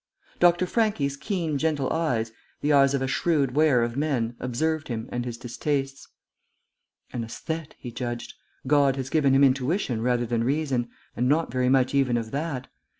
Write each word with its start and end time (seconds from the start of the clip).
Dr. 0.39 0.65
Franchi's 0.65 1.15
keen, 1.15 1.59
gentle 1.59 1.93
eyes, 1.93 2.31
the 2.61 2.73
eyes 2.73 2.95
of 2.95 3.03
a 3.03 3.07
shrewd 3.07 3.51
weigher 3.51 3.83
of 3.83 3.95
men, 3.95 4.35
observed 4.39 4.87
him 4.87 5.07
and 5.11 5.25
his 5.25 5.37
distastes. 5.37 6.07
"An 7.13 7.23
æsthete," 7.23 7.73
he 7.77 7.91
judged. 7.91 8.33
"God 8.65 8.95
has 8.95 9.11
given 9.11 9.35
him 9.35 9.43
intuition 9.43 10.01
rather 10.01 10.25
than 10.25 10.43
reason. 10.43 10.89
And 11.15 11.29
not 11.29 11.51
very 11.51 11.69
much 11.69 11.93
even 11.93 12.17
of 12.17 12.31
that. 12.31 12.67